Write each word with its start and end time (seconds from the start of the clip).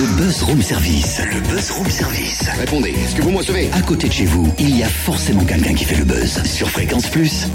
Le 0.00 0.06
Buzz 0.16 0.42
Room 0.44 0.62
Service. 0.62 1.20
Le 1.30 1.40
Buzz 1.40 1.70
Room 1.72 1.90
Service. 1.90 2.42
Répondez, 2.58 2.90
est-ce 2.90 3.14
que 3.16 3.22
vous 3.22 3.30
me 3.30 3.36
recevez 3.38 3.68
À 3.72 3.82
côté 3.82 4.08
de 4.08 4.12
chez 4.12 4.24
vous, 4.24 4.50
il 4.58 4.78
y 4.78 4.82
a 4.82 4.88
forcément 4.88 5.44
quelqu'un 5.44 5.74
qui 5.74 5.84
fait 5.84 5.96
le 5.96 6.04
buzz. 6.04 6.42
Sur 6.44 6.70
Fréquence 6.70 7.06
Plus. 7.08 7.46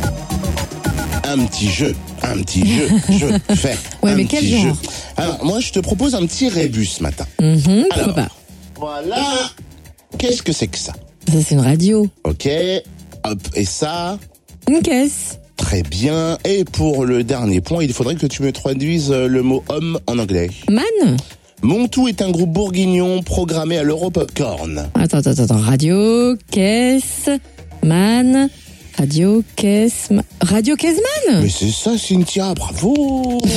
un 1.24 1.40
petit 1.46 1.70
jeu, 1.72 1.96
un 2.22 2.38
petit 2.44 2.66
jeu, 2.78 2.88
je 3.50 3.56
fais. 3.56 3.76
Ouais, 4.04 4.12
un 4.12 4.16
mais 4.16 4.26
quel 4.26 4.42
petit 4.42 4.62
genre 4.62 4.76
jeu. 4.76 4.90
Alors, 5.18 5.44
moi, 5.44 5.60
je 5.60 5.72
te 5.72 5.80
propose 5.80 6.14
un 6.14 6.26
petit 6.28 6.48
rébus 6.50 6.86
ce 6.86 7.02
matin. 7.04 7.26
Mhm, 7.42 7.86
pourquoi 7.90 8.04
Alors. 8.04 8.16
pas 8.16 8.30
Voilà. 8.80 9.24
Qu'est-ce 10.20 10.44
que 10.44 10.52
c'est 10.54 10.68
que 10.68 10.78
ça 10.78 10.94
Ça, 11.28 11.34
c'est 11.46 11.56
une 11.56 11.62
radio. 11.62 12.08
Ok. 12.26 12.48
Hop, 13.24 13.40
et 13.56 13.66
ça, 13.66 14.20
Une 14.70 14.82
caisse. 14.84 15.40
très 15.58 15.82
bien. 15.82 16.38
Et 16.46 16.64
pour 16.64 17.06
le 17.06 17.24
dernier 17.24 17.60
point, 17.62 17.84
il 17.84 17.92
faudrait 17.94 18.16
que 18.16 18.28
tu 18.28 18.44
me 18.44 18.52
traduises 18.52 19.12
euh, 19.12 19.28
le 19.28 19.42
mot 19.42 19.64
homme 19.70 20.00
en 20.06 20.20
anglais. 20.20 20.50
Man 20.70 21.18
Montou 21.62 22.08
est 22.08 22.22
un 22.22 22.32
groupe 22.32 22.52
bourguignon 22.52 23.22
programmé 23.24 23.78
à 23.78 23.84
l'Europopcorn. 23.84 24.90
Attends, 24.94 25.18
attends, 25.20 25.44
attends. 25.44 25.58
Radio, 25.58 26.36
caisse, 26.52 27.30
man. 27.84 28.50
Radio, 28.98 29.44
caisse, 29.56 30.10
Radio, 30.42 30.76
caisse, 30.76 31.00
man 31.28 31.42
Mais 31.44 31.50
c'est 31.50 31.70
ça, 31.72 31.98
Cynthia, 31.98 32.54
bravo 32.54 33.42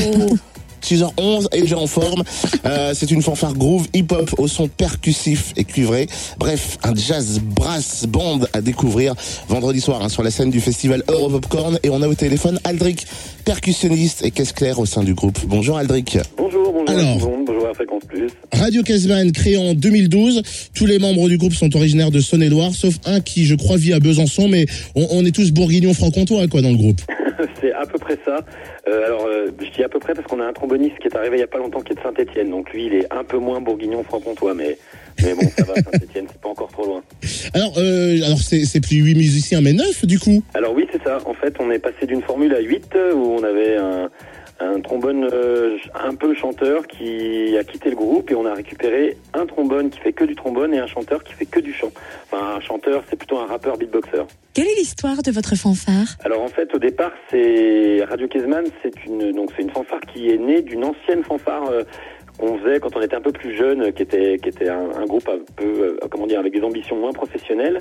6h11 0.83 1.49
et 1.53 1.63
déjà 1.63 1.77
en 1.77 1.87
forme. 1.89 2.23
Euh, 2.65 2.93
c'est 2.95 3.11
une 3.11 3.21
fanfare 3.21 3.55
groove 3.55 3.89
hip-hop 3.95 4.35
au 4.39 4.47
son 4.49 4.69
percussif 4.69 5.53
et 5.57 5.65
cuivré. 5.65 6.07
Bref, 6.39 6.79
un 6.85 6.95
jazz 6.95 7.41
brass 7.43 8.07
band 8.07 8.41
à 8.53 8.61
découvrir 8.61 9.15
vendredi 9.49 9.81
soir 9.81 10.01
hein, 10.03 10.09
sur 10.09 10.23
la 10.23 10.31
scène 10.31 10.51
du 10.51 10.61
festival 10.61 11.03
Europopcorn. 11.09 11.79
Et 11.83 11.91
on 11.91 12.01
a 12.01 12.09
au 12.09 12.15
téléphone 12.15 12.59
Aldric, 12.65 13.07
percussionniste 13.45 14.25
et 14.25 14.31
caisse 14.31 14.53
claire 14.53 14.79
au 14.79 14.87
sein 14.87 15.03
du 15.03 15.15
groupe. 15.15 15.39
Bonjour 15.47 15.77
Aldric. 15.79 16.17
Bonjour, 16.37 16.73
bonjour 16.73 16.89
Alors. 16.89 17.29
Fréquence 17.75 18.05
Plus. 18.05 18.31
Radio 18.53 18.83
Caseman, 18.83 19.33
créé 19.33 19.57
en 19.57 19.75
2012. 19.75 20.43
Tous 20.75 20.87
les 20.87 20.99
membres 20.99 21.29
du 21.29 21.39
groupe 21.39 21.55
sont 21.55 21.75
originaires 21.77 22.11
de 22.11 22.21
Saône-et-Loire, 22.21 22.73
sauf 22.73 22.95
un 23.05 23.21
qui, 23.21 23.45
je 23.47 23.55
crois, 23.55 23.77
vit 23.77 23.93
à 23.93 24.01
Besançon, 24.01 24.49
mais 24.49 24.67
on, 24.95 25.07
on 25.11 25.25
est 25.25 25.35
tous 25.35 25.53
bourguignons 25.53 25.95
franc-comtois, 25.95 26.47
quoi, 26.49 26.63
dans 26.63 26.71
le 26.71 26.77
groupe. 26.77 27.01
C'est 27.61 27.73
à 27.73 27.87
peu 27.87 27.99
près 27.99 28.19
ça. 28.25 28.41
Euh, 28.89 29.07
alors, 29.07 29.27
euh, 29.27 29.49
je 29.61 29.71
dis 29.71 29.83
à 29.85 29.89
peu 29.89 29.99
près 29.99 30.15
parce 30.15 30.27
qu'on 30.27 30.41
a 30.41 30.45
un 30.45 30.53
tromboniste 30.53 30.99
qui 30.99 31.09
est 31.09 31.17
arrivé 31.17 31.37
il 31.37 31.41
y 31.41 31.45
a 31.45 31.49
pas 31.49 31.59
longtemps 31.59 31.81
qui 31.81 31.93
est 31.93 31.97
de 31.97 32.01
Saint-Etienne. 32.01 32.51
Donc 32.51 32.73
lui, 32.73 32.87
il 32.87 32.95
est 32.95 33.13
un 33.13 33.25
peu 33.25 33.39
moins 33.39 33.61
bourguignon 33.61 34.03
franc-comtois, 34.03 34.55
mais, 34.55 34.77
mais 35.23 35.35
bon, 35.35 35.49
ça 35.57 35.65
va, 35.65 35.75
Saint-Etienne, 35.93 36.27
c'est 36.29 36.41
pas 36.41 36.49
encore 36.49 36.69
trop 36.69 36.87
loin. 36.87 37.03
Alors, 37.55 37.75
euh, 37.79 38.23
alors 38.25 38.39
c'est 38.39 38.81
plus 38.81 38.97
huit 38.97 39.15
musiciens, 39.15 39.61
mais 39.61 39.73
neuf, 39.73 40.05
du 40.05 40.19
coup. 40.19 40.43
Alors 40.55 40.75
oui, 40.75 40.87
c'est 40.93 41.03
ça. 41.03 41.19
En 41.27 41.35
fait, 41.35 41.55
on 41.61 41.71
est 41.71 41.79
passé 41.79 42.07
d'une 42.07 42.23
formule 42.23 42.55
à 42.55 42.61
8 42.61 42.85
euh, 42.95 43.15
où 43.15 43.35
on 43.39 43.43
avait 43.43 43.77
un, 43.77 44.11
un 44.61 44.81
trombone 44.81 45.29
euh, 45.33 45.77
un 45.95 46.15
peu 46.15 46.35
chanteur 46.35 46.87
qui 46.87 47.57
a 47.57 47.65
quitté 47.65 47.91
le 47.91 47.97
groupe 47.97 48.31
et 48.31 48.35
on 48.35 48.45
a 48.45 48.55
récupéré 48.55 49.17
un 49.35 49.47
trombone 49.47 49.91
qui 49.91 50.01
fait 50.01 50.13
que 50.13 50.25
du 50.25 50.35
trombone 50.35 50.75
et 50.75 50.79
un 50.79 50.87
chanteur 50.87 51.23
qui 51.23 51.33
fait 51.33 51.47
que 51.47 51.61
du 51.61 51.73
chant. 51.73 51.93
Enfin, 52.31 52.57
un 52.57 52.61
chanteur, 52.61 53.05
c'est 53.09 53.17
plutôt 53.17 53.39
un 53.39 53.47
rappeur 53.47 53.77
beatboxer. 53.77 54.25
Quelle 54.55 54.67
est 54.67 54.77
l'histoire 54.77 55.23
de 55.23 55.31
votre 55.31 55.57
fanfare? 55.57 56.17
Alors 56.25 56.43
en 56.43 56.49
fait, 56.49 56.75
au 56.75 56.79
départ, 56.79 57.13
c'est 57.31 58.05
Radio 58.09 58.27
Kezman, 58.27 58.65
c'est 58.83 59.05
une 59.07 59.33
donc 59.33 59.51
c'est 59.57 59.63
une 59.63 59.71
fanfare 59.71 60.01
qui 60.13 60.31
est 60.31 60.39
née 60.39 60.63
d'une 60.63 60.85
ancienne 60.85 61.23
fanfare 61.23 61.71
euh, 61.71 61.83
qu'on 62.39 62.59
faisait 62.59 62.81
quand 62.81 62.97
on 62.97 63.01
était 63.01 63.17
un 63.17 63.21
peu 63.21 63.33
plus 63.33 63.57
jeune, 63.57 63.93
qui 63.93 64.03
était 64.03 64.39
qui 64.39 64.49
était 64.49 64.69
un, 64.69 64.91
un 64.97 65.05
groupe 65.05 65.29
un 65.29 65.39
peu 65.57 65.65
euh, 66.03 66.09
comment 66.11 66.27
dire 66.27 66.41
avec 66.41 66.53
des 66.53 66.63
ambitions 66.63 66.97
moins 66.97 67.13
professionnelles, 67.13 67.81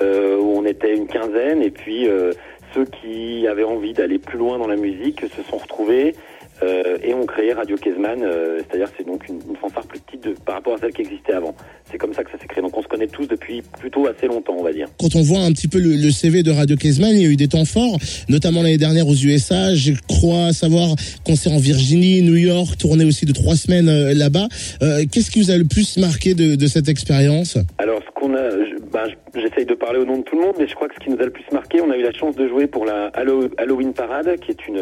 euh, 0.00 0.38
où 0.38 0.56
on 0.56 0.64
était 0.64 0.94
une 0.94 1.06
quinzaine 1.06 1.62
et 1.62 1.70
puis 1.70 2.08
euh, 2.08 2.32
ceux 2.74 2.84
qui 2.84 3.46
avaient 3.46 3.64
envie 3.64 3.92
d'aller 3.92 4.18
plus 4.18 4.36
loin 4.36 4.58
dans 4.58 4.66
la 4.66 4.76
musique 4.76 5.20
se 5.20 5.42
sont 5.42 5.58
retrouvés. 5.58 6.14
Euh, 6.62 6.96
et 7.02 7.12
ont 7.14 7.26
créé 7.26 7.52
Radio 7.52 7.76
Kezman, 7.76 8.22
euh, 8.22 8.58
c'est-à-dire 8.58 8.88
c'est 8.96 9.06
donc 9.06 9.28
une, 9.28 9.40
une 9.48 9.56
fanfare 9.56 9.86
plus 9.86 10.00
petite 10.00 10.24
de- 10.24 10.34
par 10.44 10.56
rapport 10.56 10.74
à 10.74 10.78
celle 10.78 10.92
qui 10.92 11.02
existait 11.02 11.32
avant. 11.34 11.54
C'est 11.90 11.98
comme 11.98 12.14
ça 12.14 12.22
que 12.24 12.30
ça 12.30 12.38
s'est 12.38 12.46
créé. 12.46 12.62
Donc 12.62 12.76
on 12.76 12.82
se 12.82 12.88
connaît 12.88 13.06
tous 13.06 13.26
depuis 13.26 13.62
plutôt 13.78 14.06
assez 14.06 14.26
longtemps, 14.26 14.56
on 14.58 14.62
va 14.62 14.72
dire. 14.72 14.86
Quand 14.98 15.14
on 15.16 15.22
voit 15.22 15.40
un 15.40 15.52
petit 15.52 15.68
peu 15.68 15.78
le, 15.78 15.90
le 15.96 16.10
CV 16.10 16.42
de 16.42 16.50
Radio 16.50 16.76
Caseman, 16.76 17.10
il 17.14 17.22
y 17.22 17.26
a 17.26 17.28
eu 17.28 17.36
des 17.36 17.48
temps 17.48 17.64
forts, 17.64 17.98
notamment 18.28 18.62
l'année 18.62 18.78
dernière 18.78 19.06
aux 19.08 19.14
USA. 19.14 19.74
Je 19.74 19.92
crois 20.08 20.52
savoir 20.52 20.94
concert 21.26 21.52
en 21.52 21.58
Virginie, 21.58 22.22
New 22.22 22.36
York, 22.36 22.76
tournée 22.78 23.04
aussi 23.04 23.26
de 23.26 23.32
trois 23.32 23.56
semaines 23.56 23.88
euh, 23.88 24.14
là-bas. 24.14 24.48
Euh, 24.82 25.04
Qu'est-ce 25.10 25.30
qui 25.30 25.40
vous 25.42 25.50
a 25.50 25.56
le 25.58 25.64
plus 25.64 25.96
marqué 25.98 26.34
de, 26.34 26.54
de 26.54 26.66
cette 26.66 26.88
expérience? 26.88 27.58
Alors, 27.78 28.00
ce 28.00 28.10
qu'on 28.20 28.34
a, 28.34 28.50
je- 28.50 28.80
ben, 28.92 29.08
je- 29.08 29.40
j'essaye 29.40 29.66
de 29.66 29.74
parler 29.74 29.98
au 30.00 30.04
nom 30.04 30.18
de 30.18 30.22
tout 30.22 30.36
le 30.36 30.42
monde, 30.42 30.54
mais 30.58 30.66
je 30.68 30.74
crois 30.74 30.88
que 30.88 30.94
ce 30.94 31.00
qui 31.04 31.10
nous 31.10 31.20
a 31.20 31.24
le 31.24 31.30
plus 31.30 31.44
marqué, 31.52 31.80
on 31.80 31.90
a 31.90 31.96
eu 31.96 32.02
la 32.02 32.12
chance 32.12 32.34
de 32.36 32.48
jouer 32.48 32.66
pour 32.66 32.84
la 32.84 33.08
Hallow- 33.14 33.50
Halloween 33.58 33.92
Parade, 33.92 34.36
qui 34.40 34.50
est 34.52 34.66
une 34.68 34.80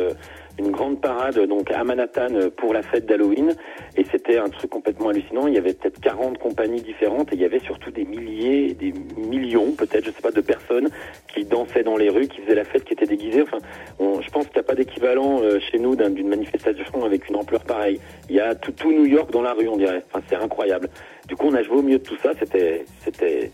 une 0.64 0.70
grande 0.70 1.00
parade 1.00 1.38
donc 1.48 1.70
à 1.70 1.84
Manhattan 1.84 2.34
euh, 2.34 2.50
pour 2.50 2.72
la 2.72 2.82
fête 2.82 3.06
d'Halloween. 3.06 3.54
Et 3.96 4.04
c'était 4.10 4.38
un 4.38 4.48
truc 4.48 4.70
complètement 4.70 5.08
hallucinant. 5.10 5.46
Il 5.46 5.54
y 5.54 5.58
avait 5.58 5.74
peut-être 5.74 6.00
40 6.00 6.38
compagnies 6.38 6.80
différentes 6.82 7.32
et 7.32 7.36
il 7.36 7.42
y 7.42 7.44
avait 7.44 7.60
surtout 7.60 7.90
des 7.90 8.04
milliers 8.04 8.74
des 8.74 8.92
millions 9.16 9.72
peut-être 9.72 10.04
je 10.06 10.10
sais 10.10 10.22
pas 10.22 10.30
de 10.30 10.40
personnes 10.40 10.88
qui 11.34 11.44
dansaient 11.44 11.82
dans 11.82 11.96
les 11.96 12.08
rues 12.08 12.28
qui 12.28 12.40
faisaient 12.42 12.54
la 12.54 12.64
fête 12.64 12.84
qui 12.84 12.92
étaient 12.94 13.06
déguisées. 13.06 13.42
Enfin 13.42 13.58
je 14.00 14.30
pense 14.30 14.44
qu'il 14.46 14.54
n'y 14.54 14.60
a 14.60 14.64
pas 14.64 14.74
d'équivalent 14.74 15.40
euh, 15.42 15.58
chez 15.70 15.78
nous 15.78 15.96
d'un- 15.96 16.10
d'une 16.10 16.28
manifestation 16.28 17.04
avec 17.04 17.28
une 17.28 17.36
ampleur 17.36 17.64
pareille. 17.64 18.00
Il 18.30 18.36
y 18.36 18.40
a 18.40 18.54
tout, 18.54 18.72
New 18.90 19.06
York 19.06 19.30
dans 19.30 19.42
la 19.42 19.52
rue 19.52 19.68
on 19.68 19.76
dirait. 19.76 20.02
Enfin 20.12 20.24
c'est 20.28 20.36
incroyable. 20.36 20.88
Du 21.28 21.36
coup 21.36 21.46
on 21.50 21.54
a 21.54 21.62
joué 21.62 21.76
au 21.76 21.82
milieu 21.82 21.98
de 21.98 22.04
tout 22.04 22.16
ça. 22.22 22.32
C'était 22.38 22.84
c'était 23.00 23.50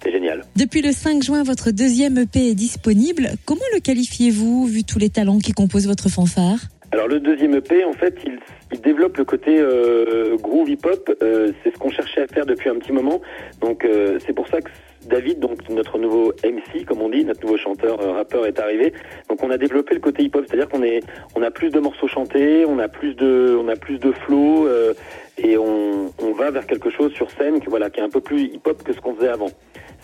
c'était 0.00 0.12
génial. 0.12 0.42
Depuis 0.56 0.82
le 0.82 0.92
5 0.92 1.22
juin, 1.22 1.42
votre 1.42 1.70
deuxième 1.70 2.18
EP 2.18 2.48
est 2.48 2.54
disponible. 2.54 3.30
Comment 3.44 3.60
le 3.74 3.80
qualifiez-vous, 3.80 4.66
vu 4.66 4.84
tous 4.84 4.98
les 4.98 5.10
talents 5.10 5.38
qui 5.38 5.52
composent 5.52 5.86
votre 5.86 6.08
fanfare? 6.08 6.58
Alors 6.92 7.06
le 7.06 7.20
deuxième 7.20 7.54
EP, 7.54 7.84
en 7.84 7.92
fait, 7.92 8.14
il, 8.24 8.38
il 8.72 8.80
développe 8.80 9.16
le 9.16 9.24
côté 9.24 9.58
euh, 9.58 10.36
groove 10.38 10.70
hip-hop. 10.70 11.16
Euh, 11.22 11.52
c'est 11.62 11.72
ce 11.72 11.78
qu'on 11.78 11.90
cherchait 11.90 12.22
à 12.22 12.26
faire 12.26 12.46
depuis 12.46 12.68
un 12.68 12.76
petit 12.76 12.92
moment. 12.92 13.20
Donc 13.60 13.84
euh, 13.84 14.18
c'est 14.26 14.32
pour 14.32 14.48
ça 14.48 14.60
que 14.60 14.70
David, 15.06 15.40
donc 15.40 15.68
notre 15.68 15.98
nouveau 15.98 16.32
MC, 16.44 16.84
comme 16.84 17.00
on 17.00 17.08
dit, 17.08 17.24
notre 17.24 17.42
nouveau 17.42 17.56
chanteur 17.56 18.00
euh, 18.00 18.12
rappeur 18.12 18.46
est 18.46 18.58
arrivé. 18.58 18.92
Donc 19.28 19.42
on 19.42 19.50
a 19.50 19.56
développé 19.56 19.94
le 19.94 20.00
côté 20.00 20.22
hip-hop, 20.24 20.44
c'est-à-dire 20.46 20.68
qu'on 20.68 20.82
est, 20.82 21.00
on 21.34 21.42
a 21.42 21.50
plus 21.50 21.70
de 21.70 21.80
morceaux 21.80 22.08
chantés, 22.08 22.64
on 22.66 22.78
a 22.78 22.88
plus 22.88 23.14
de, 23.14 23.56
on 23.58 23.68
a 23.68 23.76
plus 23.76 23.98
de 23.98 24.12
flow 24.12 24.66
euh, 24.66 24.94
et 25.38 25.56
on, 25.56 26.10
va 26.36 26.50
vers 26.50 26.66
quelque 26.66 26.90
chose 26.90 27.12
sur 27.12 27.30
scène, 27.30 27.60
qui 27.60 27.66
voilà, 27.66 27.90
qui 27.90 28.00
est 28.00 28.02
un 28.02 28.08
peu 28.08 28.20
plus 28.20 28.42
hip-hop 28.42 28.82
que 28.82 28.92
ce 28.92 29.00
qu'on 29.00 29.14
faisait 29.14 29.28
avant. 29.28 29.50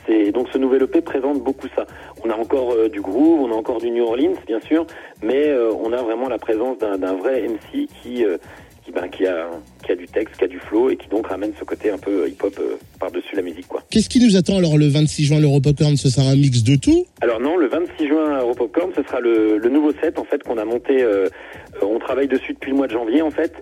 C'est 0.07 0.33
donc 0.33 0.49
ce 0.53 0.59
nouvel 0.59 0.83
EP 0.83 1.01
présente 1.01 1.43
beaucoup 1.43 1.67
ça. 1.75 1.87
On 2.25 2.31
a 2.31 2.35
encore 2.35 2.73
euh, 2.73 2.89
du 2.89 3.01
groove, 3.01 3.41
on 3.41 3.53
a 3.53 3.55
encore 3.55 3.79
du 3.79 3.91
New 3.91 4.05
Orleans 4.05 4.35
bien 4.47 4.61
sûr, 4.61 4.87
mais 5.23 5.53
on 5.53 5.93
a 5.93 6.03
vraiment 6.03 6.29
la 6.29 6.39
présence 6.39 6.79
d'un 6.79 7.15
vrai 7.15 7.43
MC 7.43 7.87
qui 8.03 8.25
qui, 8.87 8.93
ben, 8.93 9.09
qui 9.09 9.27
a 9.27 9.51
qui 9.85 9.93
a 9.93 9.97
du 9.97 10.07
texte, 10.07 10.37
qui 10.39 10.45
a 10.45 10.49
du 10.49 10.59
flow 10.61 10.91
et 10.91 10.97
qui 10.97 11.09
donc 11.09 11.27
ramène 11.27 11.53
ce 11.59 11.65
côté 11.65 11.91
un 11.91 11.99
peu 11.99 12.29
hip-hop 12.29 12.55
euh, 12.61 12.77
par-dessus 13.01 13.35
la 13.37 13.43
musique 13.43 13.67
quoi. 13.69 13.83
Qu'est-ce 13.91 14.09
qui 14.09 14.21
nous 14.25 14.37
attend 14.37 14.57
alors 14.57 14.79
le 14.79 14.87
26 14.87 15.25
juin 15.25 15.41
l'Europopcorn 15.41 15.97
Ce 15.97 16.09
sera 16.09 16.27
un 16.29 16.37
mix 16.37 16.63
de 16.63 16.77
tout? 16.77 17.05
Alors 17.21 17.41
non, 17.41 17.57
le 17.57 17.69
26 17.69 18.07
juin 18.09 18.33
à 18.37 18.41
Europopcorn, 18.43 18.93
ce 18.97 19.03
sera 19.03 19.21
le, 19.21 19.59
le 19.59 19.69
nouveau 19.69 19.91
set 20.01 20.19
en 20.19 20.25
fait 20.25 20.43
qu'on 20.43 20.59
a 20.59 20.65
monté. 20.65 21.03
euh, 21.03 21.27
euh, 21.83 21.87
on 21.87 21.99
travaille 21.99 22.29
dessus 22.29 22.55
depuis 22.55 22.71
le 22.71 22.77
mois 22.77 22.87
de 22.87 22.93
janvier 22.93 23.23
en 23.23 23.31
fait. 23.31 23.53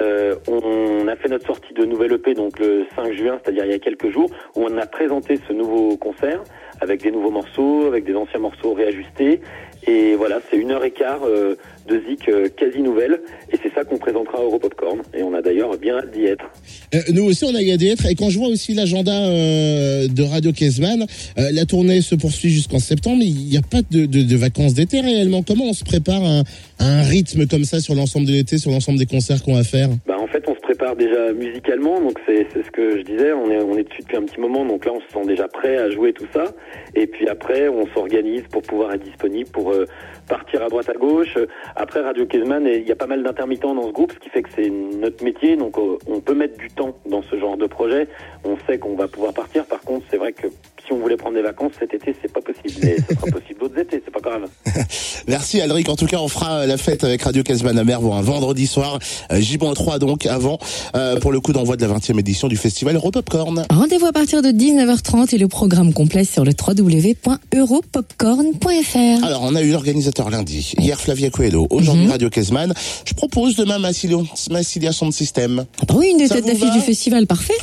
Euh, 0.00 0.36
on 0.46 1.08
a 1.08 1.16
fait 1.16 1.28
notre 1.28 1.46
sortie 1.46 1.74
de 1.74 1.84
nouvelle 1.84 2.12
EP 2.12 2.34
donc 2.34 2.58
le 2.60 2.86
5 2.94 3.12
juin, 3.14 3.40
c'est-à-dire 3.42 3.64
il 3.64 3.72
y 3.72 3.74
a 3.74 3.80
quelques 3.80 4.10
jours, 4.12 4.30
où 4.54 4.62
on 4.64 4.76
a 4.78 4.86
présenté 4.86 5.40
ce 5.48 5.52
nouveau 5.52 5.96
concert 5.96 6.40
avec 6.80 7.02
des 7.02 7.10
nouveaux 7.10 7.32
morceaux, 7.32 7.86
avec 7.88 8.04
des 8.04 8.14
anciens 8.14 8.38
morceaux 8.38 8.74
réajustés. 8.74 9.40
Et 9.86 10.14
voilà, 10.16 10.40
c'est 10.50 10.56
une 10.58 10.70
heure 10.70 10.84
et 10.84 10.90
quart 10.90 11.20
euh, 11.24 11.54
de 11.88 12.02
zik 12.08 12.28
euh, 12.28 12.48
quasi 12.48 12.80
nouvelle. 12.82 13.20
Et 13.52 13.56
c'est 13.62 13.72
ça 13.74 13.84
qu'on 13.84 13.96
présentera 13.96 14.38
à 14.38 14.42
Europopcorn. 14.42 15.00
Et 15.16 15.22
on 15.22 15.32
a 15.34 15.40
d'ailleurs 15.40 15.76
bien 15.78 15.96
hâte 15.98 16.10
d'y 16.12 16.24
être. 16.24 16.44
Euh, 16.94 16.98
Nous 17.12 17.24
aussi, 17.24 17.44
on 17.44 17.54
a 17.54 17.62
y 17.62 17.76
d'y 17.78 17.88
être. 17.88 18.04
Et 18.06 18.14
quand 18.14 18.28
je 18.28 18.38
vois 18.38 18.48
aussi 18.48 18.74
l'agenda 18.74 19.12
euh, 19.12 20.08
de 20.08 20.22
Radio 20.22 20.52
Caseman, 20.52 21.06
euh, 21.38 21.50
la 21.52 21.64
tournée 21.64 22.02
se 22.02 22.14
poursuit 22.16 22.50
jusqu'en 22.50 22.80
septembre, 22.80 23.22
il 23.22 23.32
n'y 23.46 23.56
a 23.56 23.62
pas 23.62 23.80
de, 23.90 24.04
de- 24.06 24.22
de 24.22 24.36
vacances 24.36 24.74
d'été 24.74 25.00
réellement. 25.00 25.42
Comment 25.42 25.66
on 25.66 25.72
se 25.72 25.84
prépare 25.84 26.22
à 26.24 26.38
un, 26.40 26.42
à 26.80 26.84
un 26.86 27.02
rythme 27.02 27.46
comme 27.46 27.64
ça 27.64 27.80
sur 27.80 27.94
l'ensemble 27.94 28.26
de 28.26 28.32
l'été, 28.32 28.58
sur 28.58 28.70
l'ensemble 28.70 28.98
des 28.98 29.06
concerts 29.06 29.42
qu'on 29.42 29.54
va 29.54 29.64
faire? 29.64 29.88
Bah, 30.06 30.16
en 30.17 30.17
fait, 30.28 30.48
on 30.48 30.54
se 30.54 30.60
prépare 30.60 30.96
déjà 30.96 31.32
musicalement, 31.32 32.00
donc 32.00 32.18
c'est 32.26 32.46
ce 32.54 32.70
que 32.70 32.98
je 32.98 33.02
disais. 33.02 33.32
On 33.32 33.50
est, 33.50 33.62
on 33.62 33.76
est 33.76 33.84
dessus 33.84 34.02
depuis 34.02 34.16
un 34.16 34.22
petit 34.22 34.40
moment, 34.40 34.64
donc 34.64 34.84
là, 34.84 34.92
on 34.94 35.00
se 35.00 35.08
sent 35.08 35.26
déjà 35.26 35.48
prêt 35.48 35.76
à 35.76 35.90
jouer 35.90 36.12
tout 36.12 36.26
ça. 36.32 36.44
Et 36.94 37.06
puis 37.06 37.28
après, 37.28 37.68
on 37.68 37.86
s'organise 37.88 38.42
pour 38.50 38.62
pouvoir 38.62 38.94
être 38.94 39.02
disponible, 39.02 39.50
pour 39.50 39.72
euh, 39.72 39.86
partir 40.28 40.62
à 40.62 40.68
droite 40.68 40.88
à 40.88 40.94
gauche. 40.94 41.36
Après, 41.76 42.00
Radio 42.00 42.26
Kezman, 42.26 42.66
il 42.66 42.86
y 42.86 42.92
a 42.92 42.96
pas 42.96 43.06
mal 43.06 43.22
d'intermittents 43.22 43.74
dans 43.74 43.88
ce 43.88 43.92
groupe, 43.92 44.12
ce 44.12 44.18
qui 44.18 44.30
fait 44.30 44.42
que 44.42 44.50
c'est 44.54 44.70
notre 44.70 45.24
métier, 45.24 45.56
donc 45.56 45.78
euh, 45.78 45.96
on 46.06 46.20
peut 46.20 46.34
mettre 46.34 46.56
du 46.58 46.68
temps 46.68 46.96
dans 47.06 47.22
ce 47.22 47.38
genre 47.38 47.56
de 47.56 47.66
projet. 47.66 48.08
On 48.44 48.56
sait 48.66 48.78
qu'on 48.78 48.94
va 48.94 49.08
pouvoir 49.08 49.32
partir. 49.32 49.64
Par 49.66 49.80
contre, 49.80 50.06
c'est 50.10 50.18
vrai 50.18 50.32
que 50.32 50.48
si 50.88 50.92
on 50.94 50.98
voulait 51.00 51.16
prendre 51.18 51.36
des 51.36 51.42
vacances 51.42 51.72
cet 51.78 51.92
été, 51.94 52.14
c'est 52.20 52.32
pas 52.32 52.40
possible. 52.40 52.80
Mais 52.82 52.96
ça 52.96 53.14
sera 53.14 53.26
possible 53.38 53.60
d'autres 53.60 53.78
étés, 53.78 54.02
c'est 54.04 54.10
pas 54.10 54.20
grave. 54.20 54.48
Merci 55.28 55.60
Alric. 55.60 55.88
En 55.88 55.96
tout 55.96 56.06
cas, 56.06 56.18
on 56.18 56.28
fera 56.28 56.66
la 56.66 56.76
fête 56.78 57.04
avec 57.04 57.22
Radio 57.22 57.42
Casbah 57.42 57.72
Mer 57.74 58.00
un 58.00 58.22
vendredi 58.22 58.66
soir, 58.66 58.98
euh, 59.30 59.40
J-3 59.40 59.98
donc, 59.98 60.24
avant, 60.26 60.58
euh, 60.96 61.18
pour 61.20 61.30
le 61.32 61.40
coup 61.40 61.52
d'envoi 61.52 61.76
de 61.76 61.84
la 61.84 61.92
20e 61.94 62.18
édition 62.18 62.48
du 62.48 62.56
festival 62.56 62.96
Europopcorn. 62.96 63.66
Rendez-vous 63.70 64.06
à 64.06 64.12
partir 64.12 64.40
de 64.42 64.48
19h30 64.48 65.34
et 65.34 65.38
le 65.38 65.48
programme 65.48 65.92
complet 65.92 66.24
sur 66.24 66.44
le 66.44 66.52
www.europopcorn.fr. 66.58 69.24
Alors, 69.24 69.42
on 69.42 69.54
a 69.54 69.62
eu 69.62 69.70
l'organisateur 69.72 70.30
lundi. 70.30 70.72
Hier, 70.78 70.98
Flavia 71.00 71.30
Coelho. 71.30 71.66
Aujourd'hui, 71.70 72.04
Mhm. 72.06 72.10
Radio 72.12 72.30
Casman. 72.30 72.72
Je 73.04 73.14
propose 73.14 73.56
demain 73.56 73.78
Massilia, 73.78 74.18
Massilia 74.50 74.92
Sound 74.92 75.12
System. 75.12 75.64
Ah 75.80 75.84
bah 75.86 75.94
oui, 75.98 76.08
une 76.12 76.18
des 76.18 76.28
Ça 76.28 76.36
têtes 76.36 76.46
d'affiche 76.46 76.72
du 76.72 76.80
festival, 76.80 77.26
parfait. 77.26 77.54